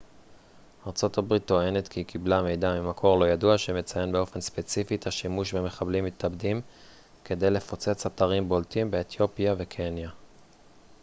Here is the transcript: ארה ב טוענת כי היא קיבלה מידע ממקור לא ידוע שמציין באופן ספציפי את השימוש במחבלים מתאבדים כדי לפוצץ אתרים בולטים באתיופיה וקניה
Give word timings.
ארה 0.87 1.23
ב 1.27 1.37
טוענת 1.37 1.87
כי 1.87 1.99
היא 1.99 2.05
קיבלה 2.05 2.41
מידע 2.41 2.73
ממקור 2.73 3.19
לא 3.19 3.25
ידוע 3.29 3.57
שמציין 3.57 4.11
באופן 4.11 4.41
ספציפי 4.41 4.95
את 4.95 5.07
השימוש 5.07 5.53
במחבלים 5.53 6.05
מתאבדים 6.05 6.61
כדי 7.25 7.49
לפוצץ 7.49 8.05
אתרים 8.05 8.49
בולטים 8.49 8.91
באתיופיה 8.91 9.55
וקניה 9.57 10.09